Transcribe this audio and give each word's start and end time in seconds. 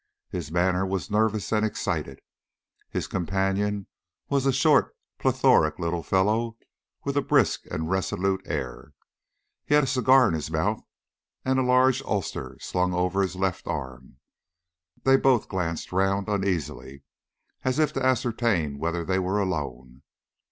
His 0.31 0.51
manner 0.51 0.83
was 0.83 1.11
nervous 1.11 1.51
and 1.51 1.63
excited. 1.63 2.21
His 2.89 3.05
companion 3.05 3.85
was 4.29 4.47
a 4.47 4.51
short 4.51 4.97
plethoric 5.19 5.77
little 5.77 6.01
fellow, 6.01 6.57
with 7.03 7.15
a 7.17 7.21
brisk 7.21 7.67
and 7.69 7.87
resolute 7.87 8.41
air. 8.45 8.93
He 9.63 9.75
had 9.75 9.83
a 9.83 9.85
cigar 9.85 10.27
in 10.27 10.33
his 10.33 10.49
mouth, 10.49 10.81
and 11.45 11.59
a 11.59 11.61
large 11.61 12.01
ulster 12.01 12.57
slung 12.59 12.95
over 12.95 13.21
his 13.21 13.35
left 13.35 13.67
arm. 13.67 14.17
They 15.03 15.17
both 15.17 15.47
glanced 15.47 15.91
round 15.91 16.27
uneasily, 16.29 17.03
as 17.63 17.77
if 17.77 17.93
to 17.93 18.03
ascertain 18.03 18.79
whether 18.79 19.05
they 19.05 19.19
were 19.19 19.39
alone. 19.39 20.01